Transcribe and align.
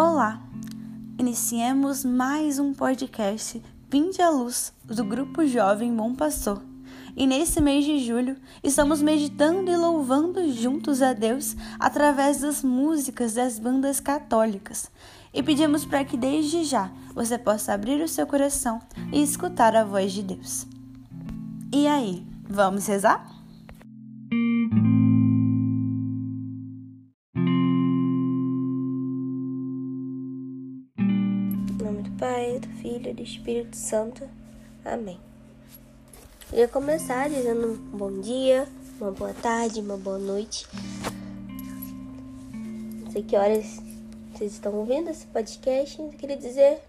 Olá! 0.00 0.40
Iniciemos 1.18 2.04
mais 2.04 2.60
um 2.60 2.72
podcast 2.72 3.60
Vinde 3.90 4.22
à 4.22 4.30
Luz 4.30 4.72
do 4.84 5.04
Grupo 5.04 5.44
Jovem 5.44 5.92
Bom 5.92 6.14
Pastor. 6.14 6.62
E 7.16 7.26
nesse 7.26 7.60
mês 7.60 7.84
de 7.84 7.98
julho, 7.98 8.36
estamos 8.62 9.02
meditando 9.02 9.68
e 9.68 9.76
louvando 9.76 10.52
juntos 10.52 11.02
a 11.02 11.12
Deus 11.12 11.56
através 11.80 12.42
das 12.42 12.62
músicas 12.62 13.34
das 13.34 13.58
bandas 13.58 13.98
católicas. 13.98 14.88
E 15.34 15.42
pedimos 15.42 15.84
para 15.84 16.04
que 16.04 16.16
desde 16.16 16.62
já 16.62 16.92
você 17.12 17.36
possa 17.36 17.72
abrir 17.72 18.00
o 18.00 18.06
seu 18.06 18.24
coração 18.24 18.80
e 19.12 19.20
escutar 19.20 19.74
a 19.74 19.82
voz 19.82 20.12
de 20.12 20.22
Deus. 20.22 20.64
E 21.74 21.88
aí, 21.88 22.24
vamos 22.48 22.86
rezar? 22.86 23.26
Filho 33.08 33.10
e 33.10 33.14
do 33.14 33.22
Espírito 33.22 33.76
Santo. 33.76 34.28
Amém. 34.84 35.18
Eu 36.52 36.60
ia 36.60 36.68
começar 36.68 37.28
dizendo 37.28 37.72
um 37.72 37.96
bom 37.96 38.20
dia, 38.20 38.66
uma 39.00 39.10
boa 39.10 39.32
tarde, 39.34 39.80
uma 39.80 39.96
boa 39.96 40.18
noite. 40.18 40.66
Não 42.52 43.10
sei 43.10 43.22
que 43.22 43.36
horas 43.36 43.80
vocês 44.32 44.52
estão 44.52 44.74
ouvindo 44.74 45.08
esse 45.10 45.26
podcast. 45.26 46.00
Eu 46.00 46.08
queria 46.10 46.36
dizer 46.36 46.80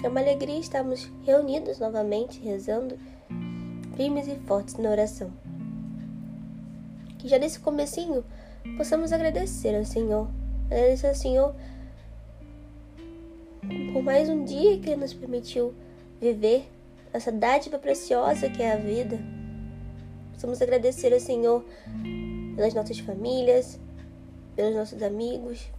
que 0.00 0.06
é 0.06 0.08
uma 0.08 0.20
alegria 0.20 0.58
estarmos 0.58 1.10
reunidos 1.24 1.78
novamente, 1.78 2.40
rezando, 2.40 2.98
firmes 3.96 4.26
e 4.26 4.36
fortes 4.46 4.76
na 4.76 4.90
oração. 4.90 5.30
Que 7.18 7.28
já 7.28 7.38
nesse 7.38 7.60
comecinho 7.60 8.24
possamos 8.76 9.12
agradecer 9.12 9.76
ao 9.76 9.84
Senhor. 9.84 10.28
Agradecer 10.66 11.08
ao 11.08 11.14
Senhor 11.14 11.54
por 13.92 14.02
mais 14.02 14.28
um 14.28 14.44
dia 14.44 14.78
que 14.78 14.90
Ele 14.90 15.00
nos 15.00 15.14
permitiu 15.14 15.74
viver, 16.20 16.68
essa 17.12 17.30
dádiva 17.30 17.78
preciosa 17.78 18.48
que 18.50 18.62
é 18.62 18.72
a 18.72 18.76
vida. 18.76 19.18
Precisamos 20.30 20.60
agradecer 20.60 21.12
ao 21.12 21.20
Senhor 21.20 21.64
pelas 22.56 22.74
nossas 22.74 22.98
famílias, 22.98 23.78
pelos 24.56 24.74
nossos 24.74 25.02
amigos. 25.02 25.70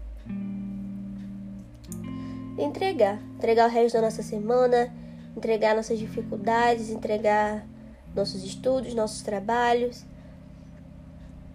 Entregar, 2.57 3.21
entregar 3.35 3.69
o 3.69 3.71
resto 3.71 3.95
da 3.95 4.01
nossa 4.01 4.23
semana, 4.23 4.93
entregar 5.35 5.75
nossas 5.75 5.99
dificuldades, 5.99 6.89
entregar 6.89 7.67
nossos 8.15 8.43
estudos, 8.45 8.93
nossos 8.93 9.21
trabalhos, 9.21 10.05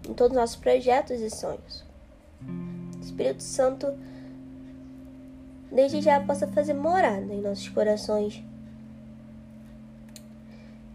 em 0.07 0.13
todos 0.13 0.31
os 0.31 0.41
nossos 0.41 0.55
projetos 0.57 1.19
e 1.19 1.29
sonhos. 1.29 1.83
Espírito 3.01 3.41
Santo 3.41 3.87
desde 5.71 6.01
já 6.01 6.19
possa 6.19 6.47
fazer 6.47 6.73
morada 6.73 7.33
em 7.33 7.41
nossos 7.41 7.69
corações. 7.69 8.43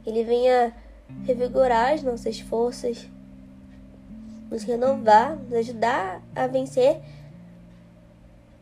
Ele 0.05 0.23
venha 0.23 0.73
revigorar 1.25 1.95
as 1.95 2.03
nossas 2.03 2.39
forças, 2.39 3.09
nos 4.51 4.63
renovar, 4.63 5.37
nos 5.37 5.55
ajudar 5.55 6.23
a 6.35 6.47
vencer 6.47 7.01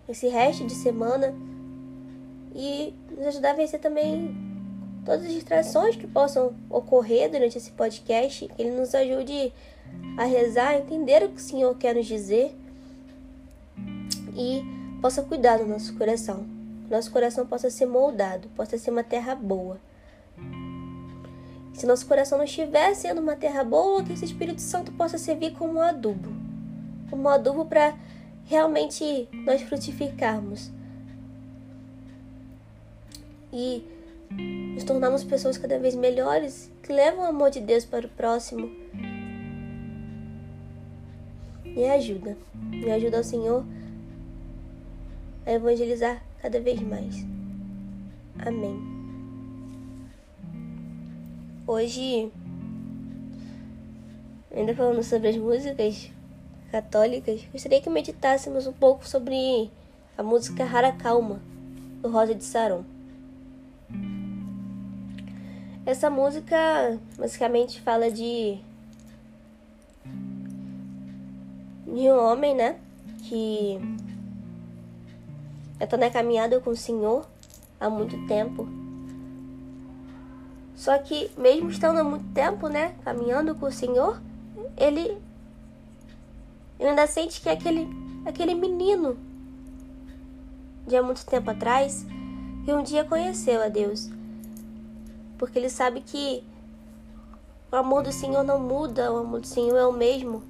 esse 0.08 0.28
resto 0.28 0.66
de 0.66 0.74
semana 0.74 1.34
e 2.54 2.94
nos 3.16 3.26
ajudar 3.26 3.50
a 3.50 3.54
vencer 3.54 3.80
também 3.80 4.34
todas 5.04 5.26
as 5.26 5.32
distrações 5.32 5.96
que 5.96 6.06
possam 6.06 6.54
ocorrer 6.70 7.30
durante 7.30 7.58
esse 7.58 7.72
podcast, 7.72 8.48
que 8.48 8.62
ele 8.62 8.70
nos 8.70 8.94
ajude 8.94 9.52
a 10.16 10.24
rezar, 10.24 10.68
a 10.70 10.78
entender 10.78 11.22
o 11.22 11.28
que 11.28 11.36
o 11.36 11.44
Senhor 11.44 11.76
quer 11.76 11.94
nos 11.94 12.06
dizer 12.06 12.54
e 14.34 14.83
possa 15.04 15.22
cuidar 15.22 15.58
do 15.58 15.66
nosso 15.66 15.94
coração. 15.98 16.46
Nosso 16.90 17.12
coração 17.12 17.46
possa 17.46 17.68
ser 17.68 17.84
moldado, 17.84 18.48
possa 18.56 18.78
ser 18.78 18.90
uma 18.90 19.04
terra 19.04 19.34
boa. 19.34 19.78
Se 21.74 21.84
nosso 21.84 22.06
coração 22.06 22.38
não 22.38 22.46
estiver 22.46 22.94
sendo 22.94 23.20
uma 23.20 23.36
terra 23.36 23.62
boa, 23.62 24.02
que 24.02 24.14
esse 24.14 24.24
Espírito 24.24 24.62
Santo 24.62 24.92
possa 24.92 25.18
servir 25.18 25.52
como 25.52 25.78
adubo 25.78 26.32
como 27.10 27.28
adubo 27.28 27.66
para 27.66 27.94
realmente 28.46 29.28
nós 29.44 29.60
frutificarmos 29.60 30.70
e 33.52 33.84
nos 34.74 34.84
tornarmos 34.84 35.22
pessoas 35.22 35.58
cada 35.58 35.78
vez 35.78 35.94
melhores 35.94 36.72
que 36.82 36.90
levam 36.90 37.24
o 37.24 37.28
amor 37.28 37.50
de 37.50 37.60
Deus 37.60 37.84
para 37.84 38.06
o 38.06 38.08
próximo. 38.08 38.70
Me 41.62 41.90
ajuda, 41.90 42.38
me 42.54 42.90
ajuda 42.90 43.18
ao 43.18 43.24
Senhor 43.24 43.64
a 45.46 45.52
evangelizar 45.52 46.22
cada 46.40 46.60
vez 46.60 46.80
mais. 46.80 47.26
Amém. 48.38 48.80
Hoje, 51.66 52.30
ainda 54.54 54.74
falando 54.74 55.02
sobre 55.02 55.28
as 55.28 55.36
músicas 55.36 56.10
católicas, 56.70 57.40
gostaria 57.52 57.80
que 57.80 57.88
meditássemos 57.88 58.66
um 58.66 58.72
pouco 58.72 59.08
sobre 59.08 59.70
a 60.16 60.22
música 60.22 60.64
Rara 60.64 60.92
Calma, 60.92 61.40
do 62.02 62.10
Rosa 62.10 62.34
de 62.34 62.44
Saron. 62.44 62.84
Essa 65.86 66.08
música 66.08 66.98
basicamente 67.18 67.80
fala 67.80 68.10
de 68.10 68.58
de 71.86 72.10
um 72.10 72.18
homem, 72.18 72.54
né, 72.54 72.76
que 73.22 73.78
eu 75.84 75.88
tô 75.88 75.98
na 75.98 76.08
caminhada 76.08 76.58
com 76.60 76.70
o 76.70 76.76
Senhor 76.76 77.26
há 77.78 77.90
muito 77.90 78.26
tempo. 78.26 78.66
Só 80.74 80.96
que, 80.96 81.30
mesmo 81.36 81.68
estando 81.68 81.98
há 81.98 82.04
muito 82.04 82.24
tempo, 82.32 82.68
né, 82.68 82.94
caminhando 83.04 83.54
com 83.54 83.66
o 83.66 83.72
Senhor, 83.72 84.18
ele, 84.78 85.18
ele 86.80 86.88
ainda 86.88 87.06
sente 87.06 87.38
que 87.38 87.50
é 87.50 87.52
aquele, 87.52 87.86
aquele 88.24 88.54
menino 88.54 89.18
de 90.86 90.96
há 90.96 91.02
muito 91.02 91.24
tempo 91.26 91.50
atrás 91.50 92.06
que 92.64 92.72
um 92.72 92.82
dia 92.82 93.04
conheceu 93.04 93.62
a 93.62 93.68
Deus. 93.68 94.08
Porque 95.36 95.58
ele 95.58 95.68
sabe 95.68 96.00
que 96.00 96.42
o 97.70 97.76
amor 97.76 98.02
do 98.02 98.10
Senhor 98.10 98.42
não 98.42 98.58
muda, 98.58 99.12
o 99.12 99.18
amor 99.18 99.40
do 99.40 99.46
Senhor 99.46 99.76
é 99.76 99.86
o 99.86 99.92
mesmo. 99.92 100.42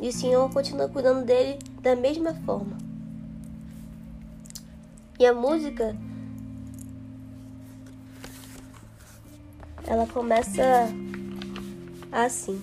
E 0.00 0.08
o 0.08 0.12
Senhor 0.12 0.52
continua 0.52 0.88
cuidando 0.88 1.24
dele 1.24 1.60
da 1.80 1.94
mesma 1.94 2.34
forma. 2.34 2.91
E 5.22 5.24
a 5.24 5.32
música 5.32 5.96
ela 9.86 10.04
começa 10.04 10.88
assim. 12.10 12.60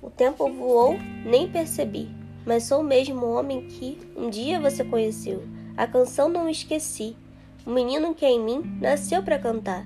O 0.00 0.08
tempo 0.08 0.48
voou, 0.48 0.96
nem 1.26 1.50
percebi, 1.50 2.08
mas 2.46 2.62
sou 2.62 2.80
o 2.80 2.84
mesmo 2.84 3.26
homem 3.26 3.66
que 3.66 3.98
um 4.16 4.30
dia 4.30 4.60
você 4.60 4.84
conheceu. 4.84 5.42
A 5.76 5.84
canção 5.84 6.28
não 6.28 6.48
esqueci. 6.48 7.16
O 7.66 7.70
menino 7.70 8.14
que 8.14 8.24
é 8.24 8.30
em 8.30 8.40
mim 8.40 8.78
nasceu 8.80 9.20
para 9.20 9.36
cantar. 9.36 9.84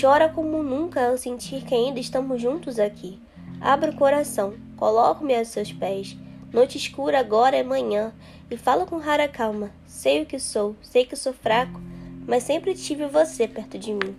Chora 0.00 0.30
como 0.30 0.62
nunca 0.62 1.06
ao 1.06 1.18
sentir 1.18 1.66
que 1.66 1.74
ainda 1.74 2.00
estamos 2.00 2.40
juntos 2.40 2.78
aqui. 2.78 3.20
Abra 3.60 3.90
o 3.90 3.96
coração, 3.96 4.54
coloco-me 4.74 5.34
a 5.34 5.44
seus 5.44 5.70
pés. 5.70 6.16
Noite 6.52 6.78
escura 6.78 7.20
agora 7.20 7.56
é 7.56 7.62
manhã 7.62 8.12
e 8.50 8.56
falo 8.56 8.86
com 8.86 8.96
rara 8.96 9.28
calma. 9.28 9.70
Sei 9.86 10.22
o 10.22 10.26
que 10.26 10.38
sou, 10.38 10.74
sei 10.80 11.04
que 11.04 11.14
sou 11.14 11.32
fraco, 11.32 11.80
mas 12.26 12.42
sempre 12.42 12.74
tive 12.74 13.06
você 13.06 13.46
perto 13.46 13.78
de 13.78 13.92
mim. 13.92 14.16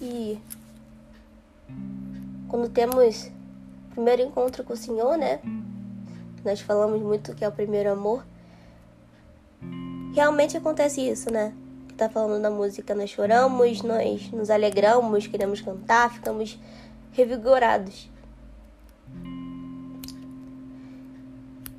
E 0.00 0.38
quando 2.48 2.68
temos 2.68 3.30
o 3.90 3.94
primeiro 3.94 4.22
encontro 4.22 4.64
com 4.64 4.72
o 4.72 4.76
Senhor, 4.76 5.18
né? 5.18 5.40
Nós 6.44 6.60
falamos 6.60 7.02
muito 7.02 7.34
que 7.34 7.44
é 7.44 7.48
o 7.48 7.52
primeiro 7.52 7.90
amor. 7.90 8.24
Realmente 10.14 10.56
acontece 10.56 11.06
isso, 11.06 11.30
né? 11.30 11.52
Que 11.86 11.94
tá 11.94 12.08
falando 12.08 12.40
na 12.40 12.50
música, 12.50 12.94
nós 12.94 13.10
choramos, 13.10 13.82
nós 13.82 14.30
nos 14.30 14.48
alegramos, 14.48 15.26
queremos 15.26 15.60
cantar, 15.60 16.12
ficamos 16.12 16.58
revigorados. 17.12 18.10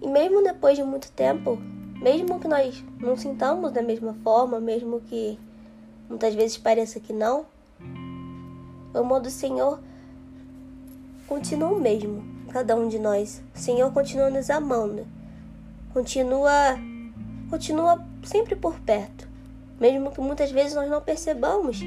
E 0.01 0.07
mesmo 0.07 0.43
depois 0.43 0.77
de 0.77 0.83
muito 0.83 1.11
tempo, 1.11 1.57
mesmo 2.01 2.39
que 2.39 2.47
nós 2.47 2.83
não 2.99 3.15
sintamos 3.15 3.71
da 3.71 3.81
mesma 3.81 4.15
forma, 4.23 4.59
mesmo 4.59 4.99
que 5.01 5.37
muitas 6.09 6.33
vezes 6.33 6.57
pareça 6.57 6.99
que 6.99 7.13
não, 7.13 7.45
o 8.93 8.97
amor 8.97 9.21
do 9.21 9.29
Senhor 9.29 9.79
continua 11.27 11.69
o 11.69 11.79
mesmo 11.79 12.23
cada 12.51 12.75
um 12.75 12.87
de 12.87 12.99
nós. 12.99 13.41
O 13.55 13.59
Senhor 13.59 13.91
continua 13.93 14.29
nos 14.29 14.49
amando. 14.49 15.07
Continua 15.93 16.51
continua 17.49 18.01
sempre 18.23 18.55
por 18.55 18.79
perto, 18.79 19.27
mesmo 19.77 20.09
que 20.11 20.21
muitas 20.21 20.51
vezes 20.51 20.73
nós 20.73 20.89
não 20.89 21.01
percebamos. 21.01 21.81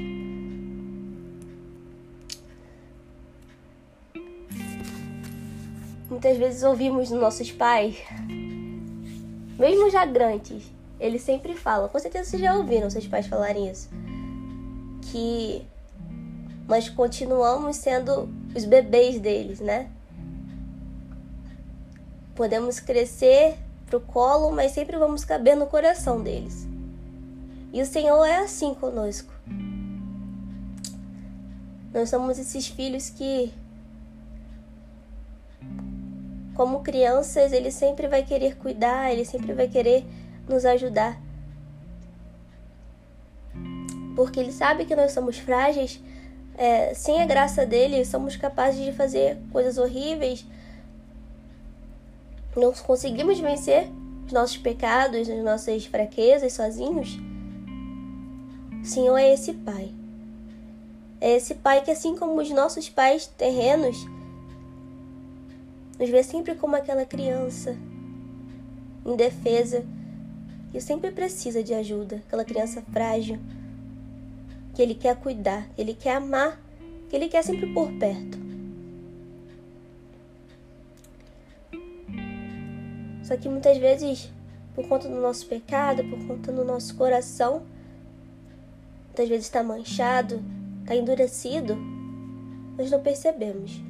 Muitas 6.15 6.37
vezes 6.37 6.63
ouvimos 6.63 7.09
dos 7.09 7.19
nossos 7.19 7.51
pais, 7.51 7.97
mesmo 9.59 9.89
já 9.89 10.05
grandes, 10.05 10.63
eles 10.97 11.21
sempre 11.21 11.53
falam, 11.53 11.89
com 11.89 11.99
certeza 11.99 12.29
vocês 12.29 12.41
já 12.41 12.55
ouviram 12.55 12.89
seus 12.89 13.05
pais 13.05 13.27
falarem 13.27 13.69
isso, 13.69 13.89
que 15.11 15.61
nós 16.69 16.87
continuamos 16.87 17.75
sendo 17.75 18.29
os 18.55 18.63
bebês 18.63 19.19
deles, 19.19 19.59
né? 19.59 19.89
Podemos 22.33 22.79
crescer 22.79 23.57
pro 23.85 23.99
colo, 23.99 24.51
mas 24.53 24.71
sempre 24.71 24.97
vamos 24.97 25.25
caber 25.25 25.57
no 25.57 25.67
coração 25.67 26.23
deles. 26.23 26.65
E 27.73 27.81
o 27.81 27.85
Senhor 27.85 28.23
é 28.23 28.37
assim 28.37 28.73
conosco. 28.73 29.33
Nós 31.93 32.09
somos 32.09 32.39
esses 32.39 32.67
filhos 32.67 33.09
que, 33.09 33.53
como 36.55 36.81
crianças, 36.81 37.51
ele 37.51 37.69
sempre 37.69 38.07
vai 38.07 38.23
querer 38.23 38.55
cuidar, 38.55 39.11
ele 39.11 39.25
sempre 39.25 39.53
vai 39.53 39.67
querer 39.67 40.05
nos 40.47 40.65
ajudar. 40.65 41.21
Porque 44.15 44.39
ele 44.39 44.51
sabe 44.51 44.85
que 44.85 44.95
nós 44.95 45.11
somos 45.11 45.37
frágeis, 45.37 46.01
é, 46.57 46.93
sem 46.93 47.21
a 47.21 47.25
graça 47.25 47.65
dele, 47.65 48.05
somos 48.05 48.37
capazes 48.37 48.83
de 48.83 48.93
fazer 48.93 49.37
coisas 49.51 49.77
horríveis. 49.77 50.45
Não 52.55 52.71
conseguimos 52.71 53.37
vencer 53.37 53.91
os 54.25 54.31
nossos 54.31 54.57
pecados, 54.57 55.29
as 55.29 55.43
nossas 55.43 55.85
fraquezas 55.85 56.53
sozinhos. 56.53 57.19
O 58.81 58.85
Senhor 58.85 59.17
é 59.17 59.33
esse 59.33 59.51
Pai. 59.53 59.93
É 61.19 61.35
esse 61.35 61.55
pai 61.55 61.81
que, 61.81 61.89
assim 61.89 62.15
como 62.15 62.39
os 62.39 62.49
nossos 62.51 62.89
pais 62.89 63.25
terrenos, 63.25 63.97
nos 65.99 66.09
vê 66.09 66.23
sempre 66.23 66.55
como 66.55 66.75
aquela 66.75 67.05
criança 67.05 67.77
indefesa 69.05 69.85
que 70.71 70.81
sempre 70.81 71.11
precisa 71.11 71.63
de 71.63 71.73
ajuda, 71.73 72.17
aquela 72.27 72.43
criança 72.43 72.81
frágil 72.91 73.39
que 74.73 74.81
ele 74.81 74.93
quer 74.93 75.15
cuidar, 75.15 75.69
que 75.69 75.81
ele 75.81 75.93
quer 75.93 76.17
amar, 76.17 76.59
que 77.09 77.15
ele 77.15 77.29
quer 77.29 77.43
sempre 77.43 77.73
por 77.73 77.89
perto. 77.93 78.37
Só 83.23 83.37
que 83.37 83.47
muitas 83.47 83.77
vezes, 83.77 84.29
por 84.75 84.87
conta 84.87 85.07
do 85.07 85.15
nosso 85.15 85.47
pecado, 85.47 86.03
por 86.03 86.27
conta 86.27 86.51
do 86.51 86.65
nosso 86.65 86.93
coração, 86.95 87.63
muitas 89.05 89.29
vezes 89.29 89.45
está 89.45 89.63
manchado, 89.63 90.43
está 90.81 90.93
endurecido, 90.93 91.75
nós 92.77 92.91
não 92.91 93.01
percebemos. 93.01 93.81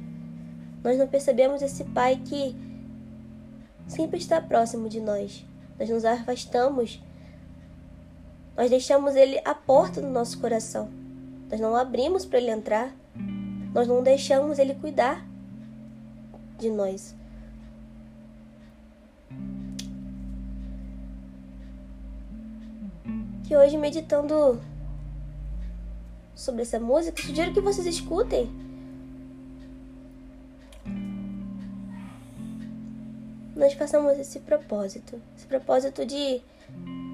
Nós 0.86 0.96
não 0.96 1.08
percebemos 1.08 1.62
esse 1.62 1.82
Pai 1.82 2.14
que 2.14 2.54
sempre 3.88 4.18
está 4.18 4.40
próximo 4.40 4.88
de 4.88 5.00
nós. 5.00 5.44
Nós 5.76 5.90
nos 5.90 6.04
afastamos, 6.04 7.02
nós 8.56 8.70
deixamos 8.70 9.16
Ele 9.16 9.40
à 9.44 9.52
porta 9.52 10.00
do 10.00 10.06
nosso 10.06 10.40
coração. 10.40 10.88
Nós 11.50 11.58
não 11.58 11.74
abrimos 11.74 12.24
para 12.24 12.38
Ele 12.38 12.52
entrar, 12.52 12.94
nós 13.74 13.88
não 13.88 14.00
deixamos 14.00 14.60
Ele 14.60 14.76
cuidar 14.76 15.26
de 16.56 16.70
nós. 16.70 17.16
Que 23.42 23.56
hoje, 23.56 23.76
meditando 23.76 24.60
sobre 26.32 26.62
essa 26.62 26.78
música, 26.78 27.20
sugiro 27.20 27.52
que 27.52 27.60
vocês 27.60 27.88
escutem. 27.88 28.65
Nós 33.56 33.72
façamos 33.72 34.18
esse 34.18 34.38
propósito, 34.40 35.18
esse 35.34 35.46
propósito 35.46 36.04
de 36.04 36.42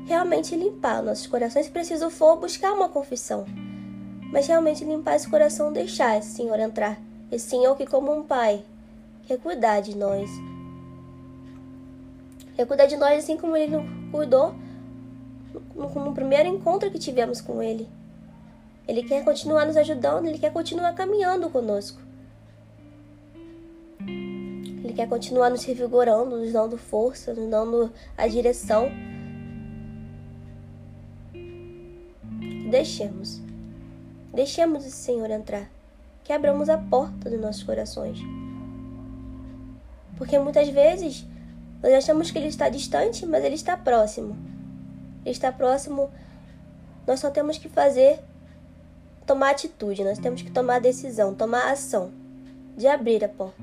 realmente 0.06 0.56
limpar 0.56 1.00
nossos 1.00 1.28
corações. 1.28 1.66
Se 1.66 1.72
preciso 1.72 2.10
for, 2.10 2.36
buscar 2.36 2.72
uma 2.72 2.88
confissão, 2.88 3.46
mas 4.32 4.48
realmente 4.48 4.84
limpar 4.84 5.14
esse 5.14 5.30
coração, 5.30 5.72
deixar 5.72 6.18
esse 6.18 6.30
Senhor 6.30 6.58
entrar. 6.58 7.00
Esse 7.30 7.48
Senhor 7.48 7.76
que, 7.76 7.86
como 7.86 8.12
um 8.12 8.24
pai, 8.24 8.64
quer 9.24 9.38
cuidar 9.38 9.80
de 9.80 9.96
nós. 9.96 10.28
Quer 12.56 12.66
cuidar 12.66 12.86
de 12.86 12.96
nós 12.96 13.22
assim 13.22 13.36
como 13.36 13.56
Ele 13.56 13.76
cuidou 14.10 14.52
no, 15.76 15.88
no 15.88 16.12
primeiro 16.12 16.48
encontro 16.48 16.90
que 16.90 16.98
tivemos 16.98 17.40
com 17.40 17.62
Ele. 17.62 17.88
Ele 18.88 19.04
quer 19.04 19.22
continuar 19.22 19.64
nos 19.64 19.76
ajudando, 19.76 20.26
ele 20.26 20.38
quer 20.38 20.52
continuar 20.52 20.92
caminhando 20.92 21.48
conosco. 21.48 22.00
Ele 24.82 24.92
quer 24.92 25.08
continuar 25.08 25.50
nos 25.50 25.64
revigorando, 25.64 26.36
nos 26.36 26.52
dando 26.52 26.76
força, 26.76 27.32
nos 27.32 27.48
dando 27.48 27.92
a 28.16 28.26
direção. 28.26 28.90
Deixemos. 32.70 33.40
Deixemos 34.34 34.86
o 34.86 34.90
Senhor 34.90 35.30
entrar. 35.30 35.70
Quebramos 36.24 36.68
a 36.68 36.78
porta 36.78 37.30
dos 37.30 37.40
nossos 37.40 37.62
corações. 37.62 38.18
Porque 40.16 40.38
muitas 40.38 40.68
vezes 40.68 41.26
nós 41.82 41.92
achamos 41.92 42.30
que 42.30 42.38
Ele 42.38 42.48
está 42.48 42.68
distante, 42.68 43.26
mas 43.26 43.44
Ele 43.44 43.54
está 43.54 43.76
próximo. 43.76 44.36
Ele 45.24 45.30
está 45.32 45.52
próximo. 45.52 46.10
Nós 47.06 47.20
só 47.20 47.30
temos 47.30 47.58
que 47.58 47.68
fazer 47.68 48.20
tomar 49.26 49.50
atitude, 49.50 50.04
nós 50.04 50.18
temos 50.18 50.42
que 50.42 50.50
tomar 50.50 50.80
decisão, 50.80 51.34
tomar 51.34 51.70
ação 51.70 52.10
de 52.76 52.86
abrir 52.86 53.24
a 53.24 53.28
porta, 53.28 53.62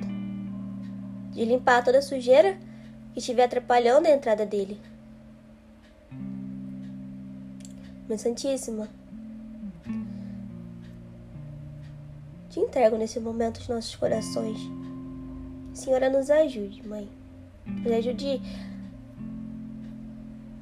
de 1.39 1.45
limpar 1.45 1.81
toda 1.81 1.99
a 1.99 2.01
sujeira 2.01 2.57
que 3.13 3.19
estiver 3.19 3.45
atrapalhando 3.45 4.09
a 4.09 4.11
entrada 4.11 4.45
dele. 4.45 4.77
Mãe 8.09 8.17
Santíssima, 8.17 8.89
te 12.49 12.59
entrego 12.59 12.97
nesse 12.97 13.21
momento 13.21 13.57
os 13.57 13.69
nossos 13.69 13.95
corações. 13.95 14.59
Senhora, 15.73 16.09
nos 16.09 16.29
ajude, 16.29 16.85
Mãe. 16.85 17.07
Nos 17.65 17.93
ajude 17.93 18.41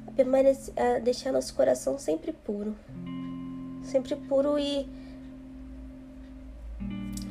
a, 0.06 0.12
permanecer, 0.12 0.74
a 0.78 1.00
deixar 1.00 1.32
nosso 1.32 1.52
coração 1.54 1.98
sempre 1.98 2.32
puro 2.32 2.76
sempre 3.82 4.14
puro 4.14 4.58
e 4.58 4.86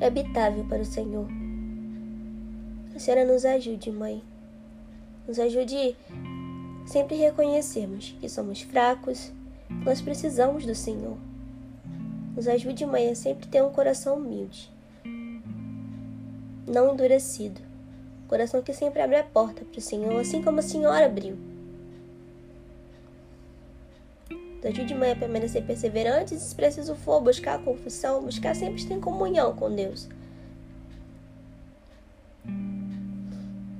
habitável 0.01 0.65
para 0.65 0.81
o 0.81 0.85
Senhor. 0.85 1.27
A 2.97 2.99
Senhora 2.99 3.31
nos 3.31 3.45
ajude, 3.45 3.91
Mãe. 3.91 4.23
Nos 5.27 5.37
ajude 5.37 5.95
sempre 6.87 7.15
reconhecermos 7.15 8.15
que 8.19 8.27
somos 8.27 8.61
fracos, 8.61 9.31
que 9.67 9.85
nós 9.85 10.01
precisamos 10.01 10.65
do 10.65 10.73
Senhor. 10.73 11.15
Nos 12.35 12.47
ajude, 12.47 12.87
Mãe, 12.87 13.11
a 13.11 13.15
sempre 13.15 13.47
ter 13.49 13.61
um 13.61 13.71
coração 13.71 14.17
humilde, 14.17 14.73
não 16.65 16.91
endurecido. 16.91 17.61
Coração 18.27 18.63
que 18.63 18.73
sempre 18.73 18.99
abre 18.99 19.17
a 19.17 19.23
porta 19.23 19.63
para 19.63 19.77
o 19.77 19.81
Senhor, 19.81 20.19
assim 20.19 20.41
como 20.41 20.57
a 20.57 20.63
Senhora 20.63 21.05
abriu. 21.05 21.37
Ajude 24.65 24.95
mãe 24.95 25.11
a 25.11 25.15
permanecer 25.15 25.63
perseverante 25.63 26.33
e, 26.33 26.39
se 26.39 26.55
preciso 26.55 26.95
for, 26.95 27.21
buscar 27.21 27.59
a 27.59 27.63
confissão, 27.63 28.23
buscar 28.23 28.55
sempre 28.55 28.81
estar 28.81 28.95
em 28.95 28.99
comunhão 28.99 29.55
com 29.55 29.71
Deus. 29.71 30.09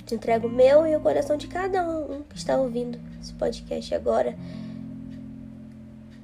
Te 0.07 0.15
entrego 0.15 0.47
o 0.47 0.51
meu 0.51 0.87
e 0.87 0.95
o 0.95 0.99
coração 0.99 1.37
de 1.37 1.47
cada 1.47 1.87
um 1.87 2.23
que 2.23 2.35
está 2.35 2.57
ouvindo 2.57 2.99
esse 3.21 3.33
podcast 3.33 3.93
agora. 3.93 4.35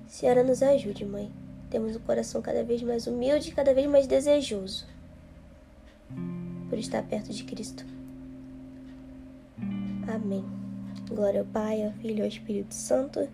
Senhora, 0.07 0.43
nos 0.43 0.63
ajude, 0.63 1.05
mãe. 1.05 1.31
Temos 1.69 1.95
o 1.95 1.99
coração 1.99 2.41
cada 2.41 2.63
vez 2.63 2.81
mais 2.81 3.05
humilde 3.05 3.49
e 3.49 3.53
cada 3.53 3.73
vez 3.73 3.87
mais 3.87 4.07
desejoso 4.07 4.87
por 6.69 6.79
estar 6.79 7.03
perto 7.03 7.31
de 7.31 7.43
Cristo. 7.43 7.85
Amém. 10.07 10.43
Glória 11.07 11.41
ao 11.41 11.45
Pai, 11.45 11.85
ao 11.85 11.91
Filho 11.91 12.19
e 12.19 12.21
ao 12.21 12.27
Espírito 12.27 12.73
Santo 12.73 13.27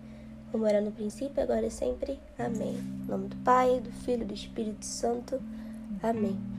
como 0.52 0.66
era 0.66 0.82
no 0.82 0.92
princípio, 0.92 1.42
agora 1.42 1.66
e 1.66 1.72
sempre. 1.72 2.20
Amém. 2.38 2.76
Em 2.76 3.08
nome 3.08 3.28
do 3.28 3.36
Pai, 3.38 3.80
do 3.80 3.92
Filho 3.92 4.24
e 4.24 4.26
do 4.26 4.34
Espírito 4.34 4.86
Santo. 4.86 5.40
Amém. 6.02 6.59